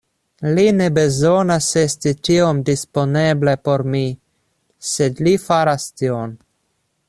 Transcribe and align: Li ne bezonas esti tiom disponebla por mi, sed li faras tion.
Li 0.59 0.61
ne 0.77 0.85
bezonas 0.95 1.67
esti 1.81 2.13
tiom 2.29 2.63
disponebla 2.71 3.55
por 3.69 3.85
mi, 3.97 4.03
sed 4.93 5.23
li 5.29 5.37
faras 5.49 5.89
tion. 6.03 6.35